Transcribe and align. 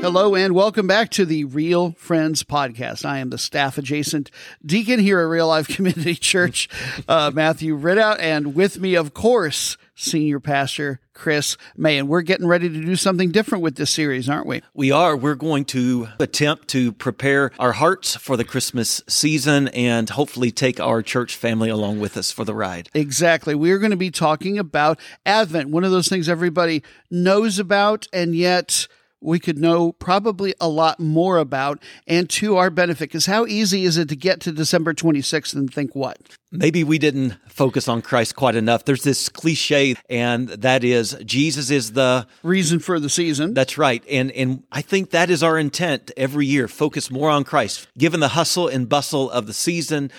Hello 0.00 0.36
and 0.36 0.54
welcome 0.54 0.86
back 0.86 1.10
to 1.10 1.26
the 1.26 1.44
Real 1.44 1.90
Friends 1.98 2.44
podcast. 2.44 3.04
I 3.04 3.18
am 3.18 3.30
the 3.30 3.36
staff 3.36 3.78
adjacent 3.78 4.30
deacon 4.64 5.00
here 5.00 5.18
at 5.18 5.24
Real 5.24 5.48
Life 5.48 5.66
Community 5.76 6.14
Church, 6.14 6.68
uh, 7.08 7.32
Matthew 7.34 7.76
Ridout, 7.76 8.20
and 8.20 8.54
with 8.54 8.78
me, 8.78 8.94
of 8.94 9.12
course, 9.12 9.76
senior 9.96 10.38
pastor 10.38 11.00
Chris 11.14 11.56
May. 11.76 11.98
And 11.98 12.08
we're 12.08 12.22
getting 12.22 12.46
ready 12.46 12.68
to 12.68 12.80
do 12.80 12.94
something 12.94 13.32
different 13.32 13.64
with 13.64 13.74
this 13.74 13.90
series, 13.90 14.28
aren't 14.28 14.46
we? 14.46 14.62
We 14.72 14.92
are. 14.92 15.16
We're 15.16 15.34
going 15.34 15.64
to 15.66 16.08
attempt 16.20 16.68
to 16.68 16.92
prepare 16.92 17.50
our 17.58 17.72
hearts 17.72 18.14
for 18.14 18.36
the 18.36 18.44
Christmas 18.44 19.02
season 19.08 19.66
and 19.68 20.08
hopefully 20.08 20.52
take 20.52 20.78
our 20.78 21.02
church 21.02 21.34
family 21.34 21.70
along 21.70 21.98
with 21.98 22.16
us 22.16 22.30
for 22.30 22.44
the 22.44 22.54
ride. 22.54 22.88
Exactly. 22.94 23.56
We're 23.56 23.80
going 23.80 23.90
to 23.90 23.96
be 23.96 24.12
talking 24.12 24.58
about 24.58 25.00
Advent, 25.26 25.70
one 25.70 25.82
of 25.82 25.90
those 25.90 26.08
things 26.08 26.28
everybody 26.28 26.84
knows 27.10 27.58
about, 27.58 28.06
and 28.12 28.34
yet 28.34 28.86
we 29.20 29.38
could 29.38 29.58
know 29.58 29.92
probably 29.92 30.54
a 30.60 30.68
lot 30.68 31.00
more 31.00 31.38
about 31.38 31.82
and 32.06 32.28
to 32.30 32.56
our 32.56 32.70
benefit. 32.70 33.08
Because 33.08 33.26
how 33.26 33.46
easy 33.46 33.84
is 33.84 33.96
it 33.96 34.08
to 34.08 34.16
get 34.16 34.40
to 34.40 34.52
December 34.52 34.94
26th 34.94 35.54
and 35.54 35.72
think 35.72 35.94
what? 35.94 36.18
Maybe 36.50 36.82
we 36.82 36.98
didn't 36.98 37.36
focus 37.48 37.88
on 37.88 38.00
Christ 38.00 38.34
quite 38.34 38.56
enough. 38.56 38.84
There's 38.84 39.02
this 39.02 39.28
cliche, 39.28 39.96
and 40.08 40.48
that 40.48 40.82
is 40.82 41.14
Jesus 41.24 41.70
is 41.70 41.92
the 41.92 42.26
reason 42.42 42.78
for 42.78 42.98
the 42.98 43.10
season. 43.10 43.52
That's 43.52 43.76
right. 43.76 44.02
And, 44.08 44.30
and 44.32 44.62
I 44.72 44.80
think 44.80 45.10
that 45.10 45.28
is 45.28 45.42
our 45.42 45.58
intent 45.58 46.10
every 46.16 46.46
year 46.46 46.66
focus 46.66 47.10
more 47.10 47.28
on 47.28 47.44
Christ. 47.44 47.88
Given 47.98 48.20
the 48.20 48.28
hustle 48.28 48.68
and 48.68 48.88
bustle 48.88 49.30
of 49.30 49.46
the 49.46 49.52
season, 49.52 50.10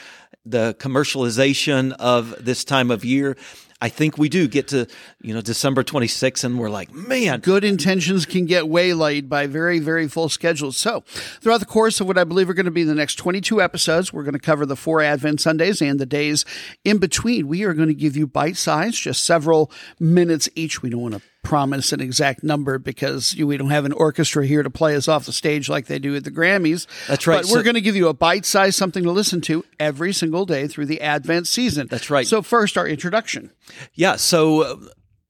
the 0.46 0.76
commercialization 0.80 1.94
of 1.94 2.36
this 2.44 2.64
time 2.64 2.92
of 2.92 3.04
year, 3.04 3.36
I 3.82 3.88
think 3.88 4.18
we 4.18 4.28
do 4.28 4.48
get 4.48 4.68
to, 4.70 4.88
you 5.22 5.34
know, 5.34 5.40
December 5.42 5.84
26th 5.84 6.44
and 6.44 6.60
we're 6.60 6.70
like, 6.70 6.92
man. 6.94 7.40
Good 7.40 7.64
intentions 7.64 8.26
can 8.26 8.46
get 8.46 8.68
waylaid 8.68 9.30
by 9.30 9.48
very, 9.48 9.80
very 9.80 10.08
full 10.10 10.28
schedules. 10.28 10.76
So, 10.76 11.02
throughout 11.40 11.60
the 11.60 11.66
course 11.66 12.02
of 12.02 12.08
what 12.08 12.18
I 12.18 12.26
believe 12.26 12.50
are 12.50 12.54
going 12.54 12.66
to 12.66 12.72
be 12.72 12.84
the 12.84 12.96
next 12.96 13.16
22 13.16 13.62
episodes, 13.62 14.12
we're 14.12 14.24
going 14.24 14.34
to 14.34 14.40
cover 14.40 14.66
the 14.66 14.76
four 14.76 15.02
Advent 15.02 15.40
Sundays 15.40 15.82
and 15.82 15.98
the 15.98 16.06
days 16.06 16.44
in 16.84 16.98
between. 16.98 17.48
We 17.48 17.64
are 17.64 17.74
going 17.74 17.88
to 17.88 17.94
give 17.94 18.18
you 18.18 18.28
bite 18.28 18.58
size, 18.58 18.98
just 18.98 19.24
several 19.24 19.72
minutes 20.00 20.50
each. 20.56 20.82
We 20.82 20.90
don't 20.90 21.02
want 21.02 21.16
to 21.16 21.22
promise 21.42 21.94
an 21.94 22.02
exact 22.02 22.44
number 22.44 22.78
because 22.78 23.36
we 23.36 23.56
don't 23.58 23.70
have 23.70 23.86
an 23.86 23.94
orchestra 23.94 24.46
here 24.46 24.62
to 24.62 24.70
play 24.70 24.96
us 24.96 25.08
off 25.08 25.26
the 25.26 25.32
stage 25.32 25.70
like 25.70 25.88
they 25.88 26.00
do 26.00 26.16
at 26.16 26.24
the 26.24 26.32
Grammys. 26.32 26.86
That's 27.08 27.28
right. 27.28 27.38
But 27.38 27.46
so, 27.46 27.56
we're 27.56 27.64
going 27.64 27.76
to 27.76 27.82
give 27.82 27.96
you 27.96 28.08
a 28.08 28.14
bite 28.14 28.46
size 28.46 28.76
something 28.76 29.04
to 29.04 29.12
listen 29.12 29.42
to 29.42 29.64
every 29.80 30.12
single 30.14 30.46
day 30.46 30.68
through 30.68 30.88
the 30.88 31.02
Advent 31.02 31.48
season. 31.48 31.88
That's 31.88 32.10
right. 32.10 32.28
So, 32.28 32.42
first, 32.42 32.78
our 32.78 32.88
introduction. 32.88 33.52
Yeah. 33.94 34.16
So, 34.16 34.62
uh, 34.62 34.78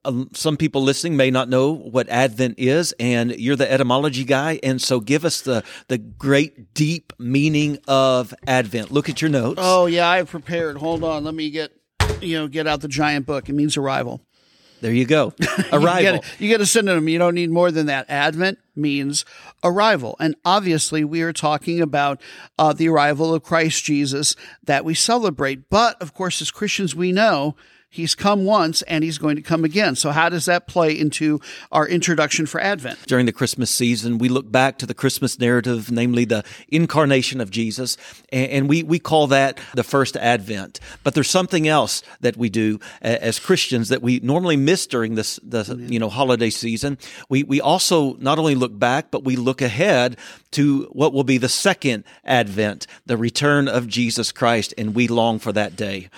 um, 0.05 0.29
some 0.33 0.55
people 0.55 0.81
listening 0.81 1.17
may 1.17 1.29
not 1.29 1.49
know 1.49 1.73
what 1.73 2.07
Advent 2.09 2.55
is, 2.57 2.93
and 2.99 3.31
you're 3.31 3.57
the 3.57 3.69
etymology 3.69 4.23
guy, 4.23 4.59
and 4.63 4.81
so 4.81 4.99
give 4.99 5.25
us 5.25 5.41
the 5.41 5.63
the 5.87 5.97
great 5.97 6.73
deep 6.73 7.11
meaning 7.19 7.79
of 7.87 8.33
Advent. 8.47 8.91
Look 8.91 9.09
at 9.09 9.21
your 9.21 9.29
notes. 9.29 9.59
Oh 9.61 9.87
yeah, 9.87 10.07
I've 10.07 10.29
prepared. 10.29 10.77
Hold 10.77 11.03
on, 11.03 11.25
let 11.25 11.33
me 11.33 11.49
get 11.49 11.71
you 12.21 12.37
know 12.37 12.47
get 12.47 12.65
out 12.65 12.81
the 12.81 12.87
giant 12.87 13.25
book. 13.25 13.49
It 13.49 13.53
means 13.53 13.75
arrival. 13.75 14.21
There 14.81 14.93
you 14.93 15.05
go. 15.05 15.33
Arrival. 15.73 16.23
you, 16.37 16.47
get 16.47 16.61
a, 16.61 16.65
synonym. 16.65 17.09
You 17.09 17.19
don't 17.19 17.35
need 17.35 17.49
more 17.49 17.69
than 17.69 17.87
that. 17.87 18.09
Advent 18.09 18.59
means 18.77 19.25
arrival. 19.61 20.15
And 20.21 20.35
obviously, 20.45 21.03
we 21.03 21.21
are 21.21 21.33
talking 21.33 21.81
about 21.81 22.21
uh, 22.57 22.71
the 22.71 22.87
arrival 22.87 23.33
of 23.33 23.43
Christ 23.43 23.83
Jesus 23.83 24.37
that 24.63 24.85
we 24.85 24.93
celebrate. 24.93 25.69
But 25.69 26.01
of 26.01 26.13
course, 26.13 26.41
as 26.41 26.49
Christians, 26.49 26.95
we 26.95 27.11
know 27.11 27.57
He's 27.91 28.13
come 28.13 28.45
once 28.45 28.83
and 28.83 29.03
he's 29.03 29.17
going 29.17 29.35
to 29.35 29.41
come 29.41 29.65
again. 29.65 29.95
So, 29.95 30.11
how 30.11 30.29
does 30.29 30.45
that 30.45 30.67
play 30.67 30.97
into 30.97 31.41
our 31.71 31.87
introduction 31.87 32.45
for 32.45 32.61
Advent? 32.61 32.99
During 33.07 33.25
the 33.25 33.31
Christmas 33.31 33.71
season, 33.71 34.19
we 34.19 34.29
look 34.29 34.51
back 34.51 34.77
to 34.77 34.85
the 34.85 34.93
Christmas 34.93 35.39
narrative, 35.39 35.89
namely 35.91 36.23
the 36.23 36.43
incarnation 36.67 37.41
of 37.41 37.49
Jesus, 37.49 37.97
and 38.31 38.69
we, 38.69 38.83
we 38.83 38.99
call 38.99 39.25
that 39.27 39.59
the 39.73 39.83
first 39.83 40.15
Advent. 40.17 40.79
But 41.03 41.15
there's 41.15 41.31
something 41.31 41.67
else 41.67 42.03
that 42.21 42.37
we 42.37 42.47
do 42.49 42.79
as 43.01 43.39
Christians 43.39 43.89
that 43.89 44.03
we 44.03 44.19
normally 44.19 44.55
miss 44.55 44.85
during 44.85 45.15
this 45.15 45.39
the 45.41 45.63
you 45.89 45.97
know 45.97 46.09
holiday 46.09 46.51
season. 46.51 46.99
We 47.27 47.41
we 47.41 47.59
also 47.59 48.13
not 48.17 48.37
only 48.37 48.53
look 48.53 48.77
back, 48.77 49.09
but 49.09 49.23
we 49.23 49.35
look 49.35 49.63
ahead 49.63 50.15
to 50.51 50.83
what 50.91 51.11
will 51.11 51.23
be 51.23 51.39
the 51.39 51.49
second 51.49 52.03
Advent, 52.23 52.85
the 53.07 53.17
return 53.17 53.67
of 53.67 53.87
Jesus 53.87 54.31
Christ, 54.31 54.75
and 54.77 54.93
we 54.93 55.07
long 55.07 55.39
for 55.39 55.51
that 55.53 55.75
day. 55.75 56.09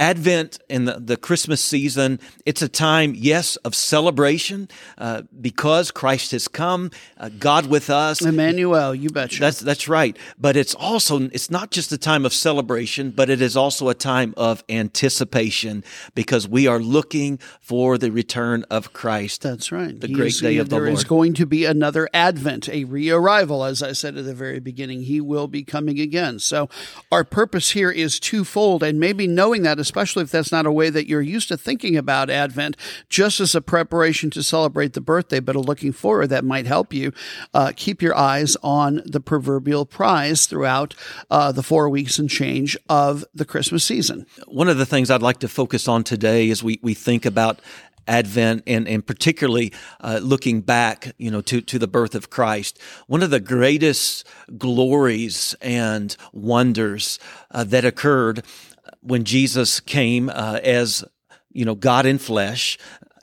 Advent 0.00 0.58
and 0.70 0.88
the, 0.88 0.98
the 0.98 1.16
Christmas 1.18 1.62
season, 1.62 2.18
it's 2.46 2.62
a 2.62 2.68
time, 2.68 3.12
yes, 3.14 3.56
of 3.56 3.74
celebration 3.74 4.68
uh, 4.96 5.22
because 5.40 5.90
Christ 5.90 6.32
has 6.32 6.48
come, 6.48 6.90
uh, 7.18 7.28
God 7.38 7.66
with 7.66 7.90
us. 7.90 8.22
Emmanuel, 8.22 8.94
you 8.94 9.10
betcha. 9.10 9.40
That's 9.40 9.60
that's 9.60 9.88
right. 9.88 10.16
But 10.38 10.56
it's 10.56 10.74
also 10.74 11.20
it's 11.20 11.50
not 11.50 11.70
just 11.70 11.92
a 11.92 11.98
time 11.98 12.24
of 12.24 12.32
celebration, 12.32 13.10
but 13.10 13.28
it 13.28 13.42
is 13.42 13.56
also 13.58 13.90
a 13.90 13.94
time 13.94 14.32
of 14.38 14.64
anticipation 14.70 15.84
because 16.14 16.48
we 16.48 16.66
are 16.66 16.80
looking 16.80 17.38
for 17.60 17.98
the 17.98 18.10
return 18.10 18.64
of 18.70 18.94
Christ. 18.94 19.42
That's 19.42 19.70
right. 19.70 20.00
The 20.00 20.06
he 20.06 20.14
great 20.14 20.28
is, 20.28 20.40
day 20.40 20.56
of 20.56 20.70
the 20.70 20.76
Lord. 20.76 20.86
There 20.86 20.94
is 20.94 21.04
going 21.04 21.34
to 21.34 21.44
be 21.44 21.66
another 21.66 22.08
Advent, 22.14 22.70
a 22.70 22.84
re-arrival, 22.84 23.64
as 23.64 23.82
I 23.82 23.92
said 23.92 24.16
at 24.16 24.24
the 24.24 24.34
very 24.34 24.60
beginning. 24.60 25.02
He 25.02 25.20
will 25.20 25.46
be 25.46 25.62
coming 25.62 26.00
again. 26.00 26.38
So 26.38 26.70
our 27.12 27.24
purpose 27.24 27.72
here 27.72 27.90
is 27.90 28.18
twofold, 28.18 28.82
and 28.82 28.98
maybe 28.98 29.26
knowing 29.26 29.62
that 29.62 29.78
especially 29.90 30.22
if 30.22 30.30
that's 30.30 30.52
not 30.52 30.66
a 30.66 30.72
way 30.72 30.88
that 30.88 31.08
you're 31.08 31.20
used 31.20 31.48
to 31.48 31.56
thinking 31.56 31.96
about 31.96 32.30
Advent, 32.30 32.76
just 33.08 33.40
as 33.40 33.56
a 33.56 33.60
preparation 33.60 34.30
to 34.30 34.40
celebrate 34.40 34.92
the 34.92 35.00
birthday, 35.00 35.40
but 35.40 35.56
a 35.56 35.58
looking 35.58 35.90
forward 35.90 36.28
that 36.28 36.44
might 36.44 36.64
help 36.64 36.92
you 36.92 37.12
uh, 37.54 37.72
keep 37.74 38.00
your 38.00 38.16
eyes 38.16 38.56
on 38.62 39.02
the 39.04 39.18
proverbial 39.20 39.84
prize 39.84 40.46
throughout 40.46 40.94
uh, 41.28 41.50
the 41.50 41.62
four 41.64 41.88
weeks 41.88 42.20
and 42.20 42.30
change 42.30 42.78
of 42.88 43.24
the 43.34 43.44
Christmas 43.44 43.82
season. 43.82 44.26
One 44.46 44.68
of 44.68 44.78
the 44.78 44.86
things 44.86 45.10
I'd 45.10 45.22
like 45.22 45.40
to 45.40 45.48
focus 45.48 45.88
on 45.88 46.04
today 46.04 46.50
as 46.50 46.62
we, 46.62 46.78
we 46.82 46.94
think 46.94 47.26
about 47.26 47.60
Advent 48.06 48.62
and, 48.68 48.86
and 48.86 49.04
particularly 49.04 49.72
uh, 50.00 50.20
looking 50.22 50.60
back, 50.60 51.12
you 51.18 51.32
know, 51.32 51.40
to, 51.42 51.60
to 51.62 51.80
the 51.80 51.88
birth 51.88 52.14
of 52.14 52.30
Christ. 52.30 52.78
One 53.08 53.24
of 53.24 53.30
the 53.30 53.40
greatest 53.40 54.24
glories 54.56 55.56
and 55.60 56.16
wonders 56.32 57.18
uh, 57.50 57.64
that 57.64 57.84
occurred 57.84 58.44
when 59.00 59.24
Jesus 59.24 59.80
came 59.80 60.28
uh, 60.28 60.60
as 60.62 61.04
you 61.52 61.64
know 61.64 61.74
God 61.74 62.06
in 62.06 62.18
flesh 62.18 62.78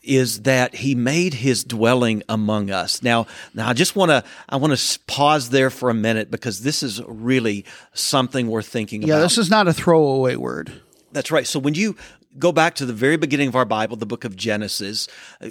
is 0.07 0.43
that 0.43 0.73
he 0.75 0.95
made 0.95 1.33
his 1.33 1.63
dwelling 1.63 2.23
among 2.29 2.71
us. 2.71 3.03
Now, 3.03 3.27
now 3.53 3.67
I 3.67 3.73
just 3.73 3.95
want 3.95 4.09
to 4.09 4.23
I 4.47 4.55
want 4.55 4.77
to 4.77 4.99
pause 5.01 5.49
there 5.49 5.69
for 5.69 5.89
a 5.89 5.93
minute 5.93 6.31
because 6.31 6.61
this 6.61 6.81
is 6.81 7.01
really 7.05 7.65
something 7.93 8.47
we're 8.47 8.61
thinking 8.61 9.01
yeah, 9.01 9.07
about. 9.07 9.17
Yeah, 9.17 9.23
this 9.23 9.37
is 9.37 9.49
not 9.49 9.67
a 9.67 9.73
throwaway 9.73 10.35
word. 10.35 10.81
That's 11.11 11.31
right. 11.31 11.45
So 11.45 11.59
when 11.59 11.73
you 11.73 11.95
go 12.39 12.51
back 12.51 12.75
to 12.75 12.85
the 12.85 12.93
very 12.93 13.17
beginning 13.17 13.47
of 13.47 13.55
our 13.55 13.65
Bible, 13.65 13.95
the 13.95 14.05
book 14.05 14.23
of 14.23 14.35
Genesis, 14.35 15.07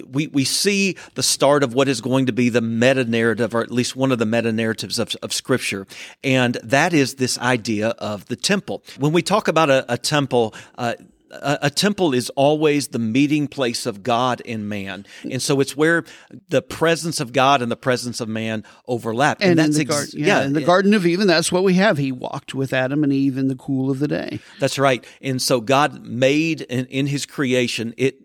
we, 0.07 0.27
we 0.27 0.43
see 0.43 0.95
the 1.15 1.23
start 1.23 1.63
of 1.63 1.73
what 1.73 1.87
is 1.87 2.01
going 2.01 2.25
to 2.25 2.33
be 2.33 2.49
the 2.49 2.61
meta 2.61 3.05
narrative, 3.05 3.53
or 3.53 3.61
at 3.61 3.71
least 3.71 3.95
one 3.95 4.11
of 4.11 4.19
the 4.19 4.25
meta 4.25 4.51
narratives 4.51 4.99
of, 4.99 5.15
of 5.21 5.33
Scripture. 5.33 5.87
And 6.23 6.55
that 6.63 6.93
is 6.93 7.15
this 7.15 7.37
idea 7.39 7.89
of 7.89 8.25
the 8.25 8.35
temple. 8.35 8.83
When 8.97 9.13
we 9.13 9.21
talk 9.21 9.47
about 9.47 9.69
a, 9.69 9.85
a 9.91 9.97
temple, 9.97 10.53
uh, 10.77 10.95
a, 11.31 11.59
a, 11.63 11.69
temple 11.69 12.13
is 12.13 12.29
always 12.31 12.89
the 12.89 12.99
meeting 12.99 13.47
place 13.47 13.85
of 13.85 14.03
God 14.03 14.41
and 14.45 14.67
man. 14.67 15.05
And 15.29 15.41
so 15.41 15.59
it's 15.59 15.75
where 15.75 16.03
the 16.49 16.61
presence 16.61 17.19
of 17.19 17.33
God 17.33 17.61
and 17.61 17.71
the 17.71 17.77
presence 17.77 18.21
of 18.21 18.27
man 18.27 18.63
overlap. 18.87 19.39
And, 19.41 19.51
and 19.51 19.59
that's 19.59 19.77
in 19.77 19.87
the, 19.87 19.93
ex- 19.93 20.13
yeah, 20.13 20.25
yeah, 20.25 20.45
in 20.45 20.53
the 20.53 20.61
Garden 20.61 20.93
of 20.93 21.05
Eden, 21.05 21.27
that's 21.27 21.51
what 21.51 21.63
we 21.63 21.75
have. 21.75 21.97
He 21.97 22.11
walked 22.11 22.53
with 22.53 22.73
Adam 22.73 23.03
and 23.03 23.13
Eve 23.13 23.37
in 23.37 23.47
the 23.47 23.55
cool 23.55 23.91
of 23.91 23.99
the 23.99 24.07
day. 24.07 24.39
That's 24.59 24.79
right. 24.79 25.05
And 25.21 25.41
so 25.41 25.61
God 25.61 26.05
made 26.05 26.61
in, 26.61 26.85
in 26.85 27.07
his 27.07 27.25
creation, 27.25 27.93
it, 27.97 28.21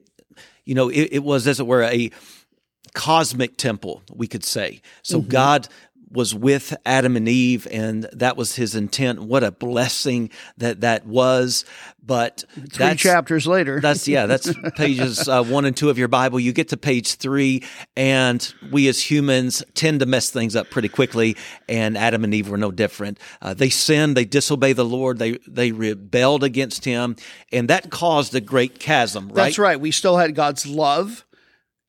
you 0.64 0.74
know, 0.74 0.88
it, 0.88 1.08
it 1.12 1.24
was 1.24 1.46
as 1.46 1.60
it 1.60 1.66
were 1.66 1.82
a, 1.82 2.10
cosmic 2.94 3.56
temple, 3.56 4.02
we 4.12 4.26
could 4.26 4.44
say. 4.44 4.82
So 5.02 5.20
mm-hmm. 5.20 5.30
God 5.30 5.68
was 6.12 6.34
with 6.34 6.76
Adam 6.84 7.16
and 7.16 7.28
Eve, 7.28 7.66
and 7.70 8.04
that 8.12 8.36
was 8.36 8.56
his 8.56 8.74
intent. 8.74 9.20
What 9.22 9.42
a 9.42 9.50
blessing 9.50 10.30
that 10.58 10.82
that 10.82 11.06
was. 11.06 11.64
But 12.04 12.44
three 12.70 12.96
chapters 12.96 13.46
later, 13.46 13.80
that's 13.80 14.08
yeah, 14.08 14.26
that's 14.26 14.52
pages 14.76 15.28
uh, 15.28 15.44
one 15.44 15.64
and 15.64 15.76
two 15.76 15.88
of 15.88 15.98
your 15.98 16.08
Bible. 16.08 16.40
You 16.40 16.52
get 16.52 16.68
to 16.70 16.76
page 16.76 17.14
three, 17.14 17.62
and 17.96 18.52
we 18.72 18.88
as 18.88 19.00
humans 19.10 19.62
tend 19.74 20.00
to 20.00 20.06
mess 20.06 20.30
things 20.30 20.56
up 20.56 20.68
pretty 20.68 20.88
quickly. 20.88 21.36
And 21.68 21.96
Adam 21.96 22.24
and 22.24 22.34
Eve 22.34 22.48
were 22.48 22.58
no 22.58 22.72
different. 22.72 23.18
Uh, 23.40 23.54
they 23.54 23.70
sinned, 23.70 24.16
they 24.16 24.24
disobeyed 24.24 24.76
the 24.76 24.84
Lord, 24.84 25.18
they 25.18 25.38
they 25.46 25.70
rebelled 25.72 26.42
against 26.42 26.84
Him, 26.84 27.16
and 27.52 27.68
that 27.68 27.90
caused 27.90 28.34
a 28.34 28.40
great 28.40 28.80
chasm. 28.80 29.28
Right? 29.28 29.34
That's 29.34 29.58
right. 29.58 29.80
We 29.80 29.92
still 29.92 30.16
had 30.16 30.34
God's 30.34 30.66
love 30.66 31.24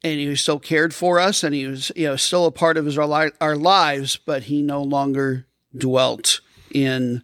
and 0.03 0.19
he 0.19 0.35
still 0.35 0.59
cared 0.59 0.93
for 0.93 1.19
us 1.19 1.43
and 1.43 1.55
he 1.55 1.65
was 1.65 1.91
you 1.95 2.07
know 2.07 2.15
still 2.15 2.45
a 2.45 2.51
part 2.51 2.77
of 2.77 2.85
his 2.85 2.97
our, 2.97 3.31
our 3.39 3.55
lives 3.55 4.17
but 4.17 4.43
he 4.43 4.61
no 4.61 4.81
longer 4.81 5.45
dwelt 5.75 6.41
in 6.71 7.23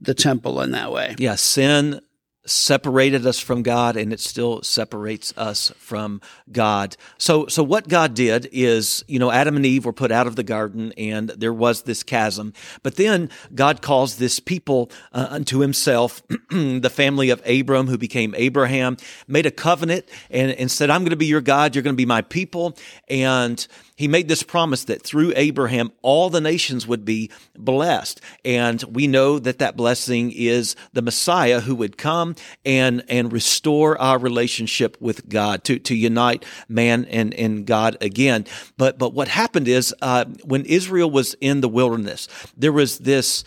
the 0.00 0.14
temple 0.14 0.60
in 0.60 0.70
that 0.72 0.92
way. 0.92 1.14
Yeah 1.18 1.34
sin 1.34 2.00
separated 2.50 3.26
us 3.26 3.38
from 3.38 3.62
God 3.62 3.96
and 3.96 4.12
it 4.12 4.20
still 4.20 4.62
separates 4.62 5.32
us 5.36 5.72
from 5.78 6.20
God. 6.50 6.96
So 7.18 7.46
so 7.46 7.62
what 7.62 7.88
God 7.88 8.14
did 8.14 8.48
is, 8.52 9.04
you 9.06 9.18
know, 9.18 9.30
Adam 9.30 9.56
and 9.56 9.66
Eve 9.66 9.84
were 9.84 9.92
put 9.92 10.10
out 10.10 10.26
of 10.26 10.36
the 10.36 10.42
garden 10.42 10.92
and 10.96 11.30
there 11.30 11.52
was 11.52 11.82
this 11.82 12.02
chasm. 12.02 12.52
But 12.82 12.96
then 12.96 13.30
God 13.54 13.82
calls 13.82 14.16
this 14.16 14.40
people 14.40 14.90
uh, 15.12 15.28
unto 15.30 15.60
himself, 15.60 16.22
the 16.50 16.90
family 16.92 17.30
of 17.30 17.42
Abram 17.46 17.86
who 17.86 17.98
became 17.98 18.34
Abraham, 18.36 18.96
made 19.26 19.46
a 19.46 19.50
covenant 19.50 20.06
and, 20.30 20.50
and 20.52 20.70
said, 20.70 20.90
I'm 20.90 21.02
going 21.02 21.10
to 21.10 21.16
be 21.16 21.26
your 21.26 21.40
God, 21.40 21.74
you're 21.74 21.82
going 21.82 21.94
to 21.94 21.98
be 22.00 22.06
my 22.06 22.22
people. 22.22 22.76
And 23.08 23.66
he 23.98 24.06
made 24.06 24.28
this 24.28 24.44
promise 24.44 24.84
that 24.84 25.02
through 25.02 25.32
Abraham, 25.34 25.90
all 26.02 26.30
the 26.30 26.40
nations 26.40 26.86
would 26.86 27.04
be 27.04 27.32
blessed. 27.56 28.20
And 28.44 28.80
we 28.84 29.08
know 29.08 29.40
that 29.40 29.58
that 29.58 29.76
blessing 29.76 30.30
is 30.30 30.76
the 30.92 31.02
Messiah 31.02 31.58
who 31.58 31.74
would 31.74 31.98
come 31.98 32.36
and, 32.64 33.02
and 33.08 33.32
restore 33.32 34.00
our 34.00 34.16
relationship 34.16 34.96
with 35.00 35.28
God, 35.28 35.64
to, 35.64 35.80
to 35.80 35.96
unite 35.96 36.44
man 36.68 37.06
and, 37.06 37.34
and 37.34 37.66
God 37.66 37.96
again. 38.00 38.46
But, 38.76 38.98
but 38.98 39.14
what 39.14 39.26
happened 39.26 39.66
is, 39.66 39.92
uh, 40.00 40.26
when 40.44 40.64
Israel 40.66 41.10
was 41.10 41.34
in 41.40 41.60
the 41.60 41.68
wilderness, 41.68 42.28
there 42.56 42.72
was 42.72 42.98
this 42.98 43.42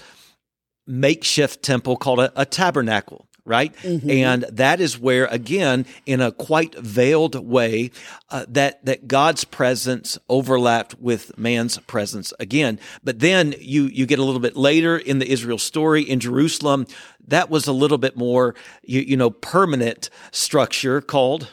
makeshift 0.86 1.64
temple 1.64 1.96
called 1.96 2.20
a, 2.20 2.42
a 2.42 2.46
tabernacle 2.46 3.30
right? 3.46 3.76
Mm-hmm. 3.78 4.10
And 4.10 4.44
that 4.52 4.80
is 4.80 5.00
where, 5.00 5.26
again, 5.26 5.86
in 6.06 6.22
a 6.22 6.32
quite 6.32 6.76
veiled 6.76 7.36
way, 7.36 7.92
uh, 8.30 8.46
that 8.50 8.84
that 8.86 9.08
God's 9.08 9.44
presence 9.44 10.18
overlapped 10.30 11.00
with 11.00 11.38
man's 11.38 11.78
presence 11.80 12.34
again. 12.40 12.80
But 13.04 13.20
then 13.20 13.56
you 13.60 13.84
you 13.86 14.06
get 14.06 14.20
a 14.20 14.24
little 14.24 14.42
bit 14.42 14.56
later 14.56 14.98
in 14.98 15.20
the 15.20 15.30
Israel 15.30 15.58
story 15.58 16.04
in 16.04 16.20
Jerusalem. 16.20 16.86
That 17.28 17.50
was 17.50 17.68
a 17.68 17.74
little 17.74 17.98
bit 17.98 18.18
more, 18.18 18.56
you, 18.84 19.02
you 19.02 19.18
know, 19.18 19.30
permanent 19.30 20.10
structure 20.32 21.02
called. 21.02 21.50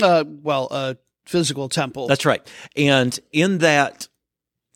Uh, 0.00 0.24
well, 0.42 0.68
a 0.70 0.96
physical 1.24 1.68
temple. 1.68 2.08
That's 2.08 2.26
right. 2.26 2.46
And 2.76 3.18
in 3.32 3.58
that 3.58 4.08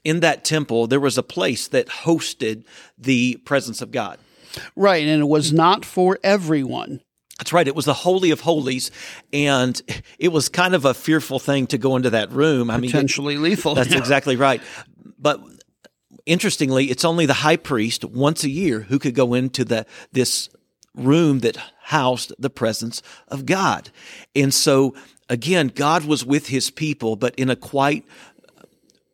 in 0.04 0.20
that 0.20 0.44
temple, 0.44 0.86
there 0.86 1.00
was 1.00 1.18
a 1.18 1.22
place 1.22 1.66
that 1.68 1.88
hosted 1.88 2.64
the 2.96 3.36
presence 3.44 3.82
of 3.82 3.90
God. 3.90 4.18
Right. 4.74 5.06
And 5.06 5.20
it 5.20 5.26
was 5.26 5.52
not 5.52 5.84
for 5.84 6.18
everyone. 6.22 7.00
That's 7.38 7.52
right. 7.52 7.68
It 7.68 7.74
was 7.76 7.84
the 7.84 7.94
Holy 7.94 8.30
of 8.30 8.40
Holies, 8.40 8.90
and 9.30 9.80
it 10.18 10.28
was 10.28 10.48
kind 10.48 10.74
of 10.74 10.86
a 10.86 10.94
fearful 10.94 11.38
thing 11.38 11.66
to 11.66 11.76
go 11.76 11.96
into 11.96 12.08
that 12.10 12.32
room. 12.32 12.70
I 12.70 12.80
Potentially 12.80 13.34
mean, 13.34 13.42
lethal. 13.42 13.74
That's 13.74 13.90
yeah. 13.90 13.98
exactly 13.98 14.36
right. 14.36 14.62
But 15.18 15.42
interestingly, 16.24 16.86
it's 16.86 17.04
only 17.04 17.26
the 17.26 17.34
high 17.34 17.56
priest 17.56 18.06
once 18.06 18.42
a 18.42 18.48
year 18.48 18.80
who 18.80 18.98
could 18.98 19.14
go 19.14 19.34
into 19.34 19.66
the 19.66 19.84
this 20.12 20.48
room 20.94 21.40
that 21.40 21.58
housed 21.82 22.32
the 22.38 22.48
presence 22.48 23.02
of 23.28 23.44
God. 23.44 23.90
And 24.34 24.52
so 24.52 24.94
again, 25.28 25.68
God 25.68 26.04
was 26.04 26.24
with 26.24 26.48
his 26.48 26.70
people, 26.70 27.16
but 27.16 27.34
in 27.36 27.50
a 27.50 27.56
quite 27.56 28.04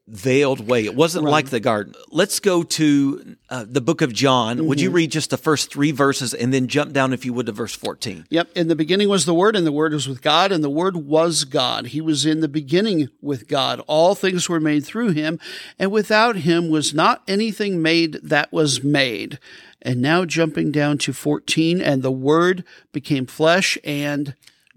veiled 0.09 0.67
way. 0.67 0.85
It 0.85 0.97
wasn't 0.97 1.25
right. 1.25 1.31
like 1.31 1.51
the 1.51 1.61
garden. 1.61 1.95
Let's 2.11 2.41
go 2.41 2.65
to 2.65 3.37
uh, 3.49 3.65
the 3.69 3.81
book 3.81 4.03
of 4.03 4.13
John. 4.13 4.59
Mm-hmm. 4.59 4.67
Would 4.67 4.81
you 4.81 4.89
mm-hmm. 4.89 4.97
read 4.97 5.13
just 5.13 5.31
the 5.31 5.37
first 5.37 5.73
three 5.73 5.93
verses 5.93 6.35
and 6.35 6.53
then 6.53 6.67
jump 6.67 6.93
down, 6.93 7.13
if 7.13 7.25
you 7.25 7.33
would, 7.33 7.47
to 7.47 7.53
verse 7.53 7.75
14? 7.75 8.27
Yep. 8.29 8.51
In 8.57 8.69
the 8.69 8.77
beginning 8.77 9.09
was 9.09 9.27
the 9.27 9.35
Word, 9.35 9.55
and 9.55 9.67
the 9.67 9.73
Word 9.73 9.93
was 9.93 10.09
with 10.09 10.21
God, 10.21 10.51
and 10.51 10.63
the 10.63 10.71
Word 10.71 10.97
was 10.97 11.45
God. 11.45 11.87
He 11.87 12.01
was 12.01 12.27
in 12.27 12.41
the 12.41 12.49
beginning 12.49 13.11
with 13.21 13.47
God. 13.47 13.81
All 13.87 14.15
things 14.15 14.49
were 14.49 14.61
made 14.61 14.85
through 14.85 15.11
him, 15.11 15.39
and 15.79 15.93
without 15.93 16.37
him 16.37 16.69
was 16.69 16.93
not 16.93 17.23
anything 17.29 17.81
made 17.81 18.15
that 18.23 18.53
was 18.53 18.83
made. 18.83 19.39
And 19.81 20.01
now 20.01 20.25
jumping 20.25 20.73
down 20.73 20.99
to 20.99 21.13
14, 21.13 21.81
and 21.81 22.03
the 22.03 22.13
Word 22.13 22.65
became 22.93 23.27
flesh 23.27 23.79
and 23.85 24.35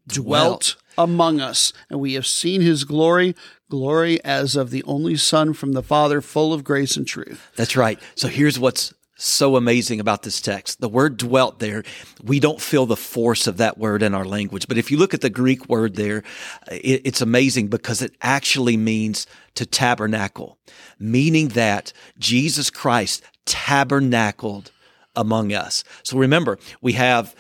dwelt. 0.08 0.76
Among 0.98 1.40
us, 1.42 1.74
and 1.90 2.00
we 2.00 2.14
have 2.14 2.28
seen 2.28 2.62
his 2.62 2.84
glory, 2.84 3.36
glory 3.70 4.24
as 4.24 4.56
of 4.56 4.70
the 4.70 4.84
only 4.84 5.16
Son 5.16 5.54
from 5.54 5.74
the 5.74 5.84
Father, 5.84 6.22
full 6.22 6.54
of 6.54 6.64
grace 6.64 6.96
and 6.96 7.08
truth. 7.08 7.52
That's 7.56 7.76
right. 7.76 8.00
So 8.16 8.28
here's 8.28 8.60
what's 8.60 8.94
so 9.18 9.56
amazing 9.56 10.00
about 10.00 10.24
this 10.24 10.42
text. 10.42 10.82
The 10.82 10.90
word 10.90 11.18
dwelt 11.18 11.60
there, 11.60 11.84
we 12.22 12.40
don't 12.40 12.62
feel 12.62 12.86
the 12.86 12.98
force 12.98 13.48
of 13.48 13.58
that 13.58 13.78
word 13.78 14.04
in 14.04 14.14
our 14.14 14.26
language. 14.26 14.68
But 14.68 14.78
if 14.78 14.92
you 14.92 14.98
look 14.98 15.14
at 15.14 15.22
the 15.22 15.30
Greek 15.30 15.70
word 15.70 15.96
there, 15.96 16.24
it's 16.70 17.22
amazing 17.22 17.68
because 17.68 18.02
it 18.02 18.14
actually 18.22 18.76
means 18.76 19.26
to 19.56 19.66
tabernacle, 19.66 20.58
meaning 21.00 21.50
that 21.50 21.94
Jesus 22.20 22.70
Christ 22.70 23.24
tabernacled 23.46 24.72
among 25.16 25.54
us. 25.54 25.86
So 26.04 26.18
remember, 26.18 26.60
we 26.82 26.94
have 26.94 27.36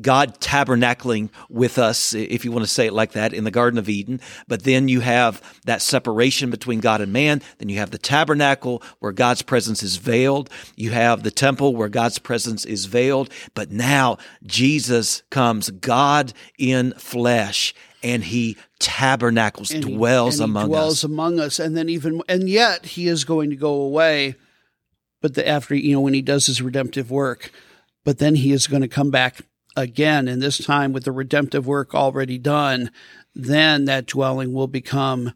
God 0.00 0.40
tabernacling 0.40 1.30
with 1.48 1.78
us, 1.78 2.14
if 2.14 2.44
you 2.44 2.52
want 2.52 2.64
to 2.64 2.70
say 2.70 2.86
it 2.86 2.92
like 2.92 3.12
that, 3.12 3.32
in 3.32 3.44
the 3.44 3.50
Garden 3.50 3.78
of 3.78 3.88
Eden. 3.88 4.20
But 4.48 4.64
then 4.64 4.88
you 4.88 5.00
have 5.00 5.42
that 5.64 5.82
separation 5.82 6.50
between 6.50 6.80
God 6.80 7.00
and 7.00 7.12
man. 7.12 7.42
Then 7.58 7.68
you 7.68 7.78
have 7.78 7.90
the 7.90 7.98
tabernacle 7.98 8.82
where 8.98 9.12
God's 9.12 9.42
presence 9.42 9.82
is 9.82 9.96
veiled. 9.96 10.50
You 10.76 10.90
have 10.90 11.22
the 11.22 11.30
temple 11.30 11.74
where 11.74 11.88
God's 11.88 12.18
presence 12.18 12.64
is 12.64 12.86
veiled. 12.86 13.30
But 13.54 13.70
now 13.70 14.18
Jesus 14.44 15.22
comes, 15.30 15.70
God 15.70 16.32
in 16.58 16.92
flesh, 16.92 17.74
and 18.02 18.24
he 18.24 18.56
tabernacles, 18.78 19.70
and 19.70 19.82
dwells 19.82 20.38
he, 20.38 20.44
among 20.44 20.68
dwells 20.68 21.00
us. 21.00 21.04
among 21.04 21.38
us. 21.38 21.58
And 21.58 21.76
then 21.76 21.88
even, 21.88 22.22
and 22.28 22.48
yet 22.48 22.86
he 22.86 23.08
is 23.08 23.24
going 23.24 23.50
to 23.50 23.56
go 23.56 23.72
away. 23.72 24.36
But 25.20 25.34
the, 25.34 25.46
after, 25.46 25.74
you 25.74 25.92
know, 25.92 26.00
when 26.00 26.14
he 26.14 26.22
does 26.22 26.46
his 26.46 26.62
redemptive 26.62 27.10
work, 27.10 27.52
but 28.04 28.18
then 28.18 28.36
he 28.36 28.52
is 28.52 28.66
going 28.66 28.82
to 28.82 28.88
come 28.88 29.10
back 29.10 29.42
again, 29.76 30.28
and 30.28 30.42
this 30.42 30.58
time 30.58 30.92
with 30.92 31.04
the 31.04 31.12
redemptive 31.12 31.66
work 31.66 31.94
already 31.94 32.38
done, 32.38 32.90
then 33.34 33.84
that 33.84 34.06
dwelling 34.06 34.52
will 34.52 34.66
become 34.66 35.32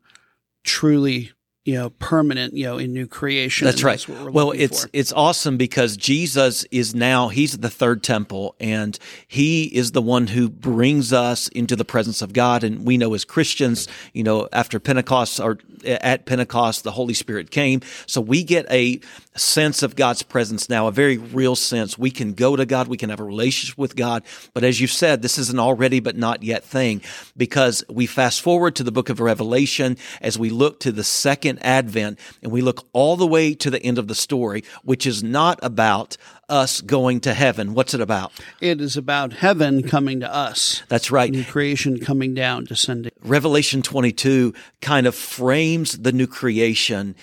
truly 0.64 1.32
you 1.64 1.74
know 1.74 1.90
permanent 1.90 2.54
you 2.54 2.64
know 2.64 2.76
in 2.76 2.92
new 2.92 3.06
creation 3.06 3.64
that's 3.64 3.82
right. 3.82 4.04
that's 4.06 4.20
well 4.30 4.50
it's 4.50 4.84
for. 4.84 4.90
it's 4.92 5.12
awesome 5.12 5.56
because 5.56 5.96
jesus 5.96 6.64
is 6.64 6.94
now 6.94 7.28
he's 7.28 7.56
the 7.56 7.70
third 7.70 8.02
temple 8.02 8.54
and 8.60 8.98
he 9.26 9.64
is 9.64 9.92
the 9.92 10.02
one 10.02 10.26
who 10.26 10.50
brings 10.50 11.12
us 11.12 11.48
into 11.48 11.74
the 11.74 11.84
presence 11.84 12.20
of 12.20 12.32
god. 12.32 12.64
And 12.64 12.86
we 12.86 12.98
know 12.98 13.14
as 13.14 13.24
christians 13.24 13.88
you 14.12 14.22
know 14.22 14.48
after 14.52 14.78
pentecost 14.78 15.40
or 15.40 15.58
at 15.84 16.26
pentecost 16.26 16.84
the 16.84 16.90
holy 16.90 17.14
spirit 17.14 17.50
came. 17.50 17.80
So 18.06 18.20
we 18.20 18.42
get 18.42 18.70
a 18.70 19.00
sense 19.36 19.82
of 19.82 19.96
god's 19.96 20.22
presence 20.22 20.68
now 20.68 20.86
a 20.86 20.92
very 20.92 21.16
real 21.16 21.56
sense. 21.56 21.98
We 21.98 22.10
can 22.10 22.34
go 22.34 22.56
to 22.56 22.66
god. 22.66 22.88
We 22.88 22.96
can 22.98 23.08
have 23.10 23.20
a 23.20 23.24
relationship 23.24 23.78
with 23.78 23.96
god. 23.96 24.22
But 24.52 24.64
as 24.64 24.80
you 24.80 24.86
said 24.86 25.22
this 25.22 25.38
is 25.38 25.48
an 25.48 25.58
already 25.58 26.00
but 26.00 26.16
not 26.16 26.42
yet 26.42 26.62
thing 26.62 27.00
because 27.36 27.82
we 27.88 28.04
fast 28.06 28.42
forward 28.42 28.76
to 28.76 28.82
the 28.82 28.92
book 28.92 29.08
of 29.08 29.18
revelation. 29.20 29.96
As 30.20 30.38
we 30.38 30.50
look 30.50 30.80
to 30.80 30.92
the 30.92 31.04
second 31.04 31.53
advent 31.62 32.18
and 32.42 32.52
we 32.52 32.62
look 32.62 32.86
all 32.92 33.16
the 33.16 33.26
way 33.26 33.54
to 33.54 33.70
the 33.70 33.82
end 33.82 33.98
of 33.98 34.08
the 34.08 34.14
story, 34.14 34.64
which 34.82 35.06
is 35.06 35.22
not 35.22 35.58
about 35.62 36.16
us 36.48 36.80
going 36.80 37.20
to 37.20 37.34
heaven. 37.34 37.74
What's 37.74 37.94
it 37.94 38.00
about? 38.00 38.32
It 38.60 38.80
is 38.80 38.96
about 38.96 39.32
heaven 39.32 39.82
coming 39.82 40.20
to 40.20 40.32
us. 40.32 40.82
That's 40.88 41.10
right. 41.10 41.30
New 41.30 41.44
creation 41.44 41.98
coming 41.98 42.34
down, 42.34 42.64
descending. 42.64 43.12
Revelation 43.22 43.82
22 43.82 44.54
kind 44.80 45.06
of 45.06 45.14
frames 45.14 45.98
the 45.98 46.12
new 46.12 46.26
creation 46.26 47.14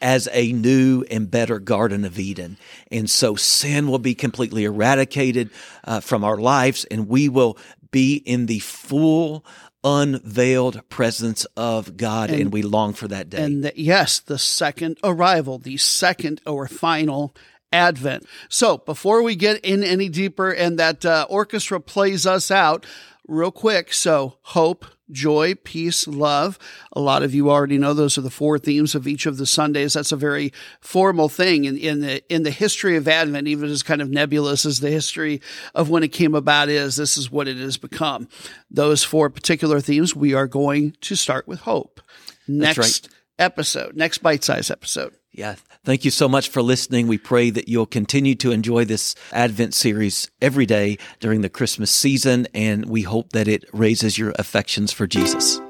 as 0.00 0.28
a 0.32 0.52
new 0.52 1.04
and 1.10 1.30
better 1.30 1.58
Garden 1.58 2.04
of 2.04 2.18
Eden. 2.18 2.58
And 2.90 3.08
so 3.08 3.34
sin 3.34 3.88
will 3.88 3.98
be 3.98 4.14
completely 4.14 4.64
eradicated 4.64 5.50
uh, 5.84 6.00
from 6.00 6.22
our 6.22 6.36
lives 6.36 6.84
and 6.86 7.08
we 7.08 7.28
will 7.28 7.58
be 7.90 8.16
in 8.16 8.46
the 8.46 8.58
full 8.58 9.44
unveiled 9.86 10.86
presence 10.88 11.44
of 11.56 11.96
God, 11.96 12.28
and, 12.28 12.40
and 12.40 12.52
we 12.52 12.62
long 12.62 12.92
for 12.92 13.06
that 13.06 13.30
day. 13.30 13.42
And 13.42 13.64
the, 13.64 13.72
yes, 13.76 14.18
the 14.18 14.38
second 14.38 14.98
arrival, 15.04 15.58
the 15.58 15.76
second 15.76 16.40
or 16.44 16.66
final 16.66 17.34
advent. 17.72 18.26
So 18.48 18.78
before 18.78 19.22
we 19.22 19.36
get 19.36 19.64
in 19.64 19.84
any 19.84 20.08
deeper 20.08 20.50
and 20.50 20.78
that 20.78 21.04
uh, 21.04 21.26
orchestra 21.30 21.80
plays 21.80 22.26
us 22.26 22.50
out, 22.50 22.84
real 23.26 23.50
quick. 23.50 23.92
So 23.92 24.38
hope, 24.42 24.86
joy, 25.10 25.54
peace, 25.54 26.06
love. 26.06 26.58
A 26.92 27.00
lot 27.00 27.22
of 27.22 27.34
you 27.34 27.50
already 27.50 27.78
know 27.78 27.94
those 27.94 28.18
are 28.18 28.22
the 28.22 28.30
four 28.30 28.58
themes 28.58 28.94
of 28.94 29.06
each 29.06 29.26
of 29.26 29.36
the 29.36 29.46
Sundays. 29.46 29.94
That's 29.94 30.12
a 30.12 30.16
very 30.16 30.52
formal 30.80 31.28
thing 31.28 31.64
in, 31.64 31.76
in 31.76 32.00
the 32.00 32.22
in 32.32 32.42
the 32.42 32.50
history 32.50 32.96
of 32.96 33.08
Advent, 33.08 33.48
even 33.48 33.70
as 33.70 33.82
kind 33.82 34.02
of 34.02 34.10
nebulous 34.10 34.64
as 34.64 34.80
the 34.80 34.90
history 34.90 35.40
of 35.74 35.90
when 35.90 36.02
it 36.02 36.08
came 36.08 36.34
about 36.34 36.68
is. 36.68 36.96
This 36.96 37.16
is 37.16 37.30
what 37.30 37.48
it 37.48 37.56
has 37.56 37.76
become. 37.76 38.28
Those 38.70 39.04
four 39.04 39.30
particular 39.30 39.80
themes. 39.80 40.14
We 40.14 40.34
are 40.34 40.46
going 40.46 40.96
to 41.02 41.14
start 41.14 41.46
with 41.48 41.60
hope. 41.60 42.00
Next 42.48 42.78
right. 42.78 43.08
episode, 43.38 43.96
next 43.96 44.18
bite 44.18 44.44
size 44.44 44.70
episode. 44.70 45.14
Yeah. 45.36 45.56
Thank 45.84 46.06
you 46.06 46.10
so 46.10 46.30
much 46.30 46.48
for 46.48 46.62
listening. 46.62 47.08
We 47.08 47.18
pray 47.18 47.50
that 47.50 47.68
you'll 47.68 47.84
continue 47.84 48.34
to 48.36 48.52
enjoy 48.52 48.86
this 48.86 49.14
Advent 49.32 49.74
series 49.74 50.30
every 50.40 50.64
day 50.64 50.96
during 51.20 51.42
the 51.42 51.50
Christmas 51.50 51.90
season, 51.90 52.48
and 52.54 52.86
we 52.86 53.02
hope 53.02 53.32
that 53.32 53.46
it 53.46 53.64
raises 53.72 54.16
your 54.16 54.32
affections 54.38 54.92
for 54.92 55.06
Jesus. 55.06 55.60